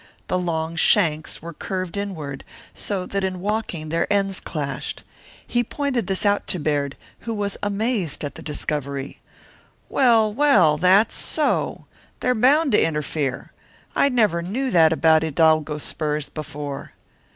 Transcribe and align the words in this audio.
The 0.29 0.39
long 0.39 0.75
shanks 0.75 1.43
were 1.43 1.53
curved 1.53 1.95
inward 1.95 2.43
so 2.73 3.05
that 3.05 3.23
in 3.23 3.39
walking 3.39 3.89
their 3.89 4.11
ends 4.11 4.39
clashed. 4.39 5.03
He 5.45 5.63
pointed 5.63 6.07
this 6.07 6.25
out 6.25 6.47
to 6.47 6.59
Baird, 6.59 6.97
who 7.19 7.35
was 7.35 7.55
amazed 7.61 8.23
at 8.23 8.33
the 8.33 8.41
discovery. 8.41 9.19
"Well, 9.89 10.33
well, 10.33 10.79
that's 10.79 11.13
so! 11.13 11.85
They're 12.19 12.33
bound 12.33 12.71
to 12.71 12.83
interfere. 12.83 13.51
I 13.95 14.09
never 14.09 14.41
knew 14.41 14.71
that 14.71 14.91
about 14.91 15.21
hidalgo 15.21 15.77
spurs 15.77 16.29
before." 16.29 16.93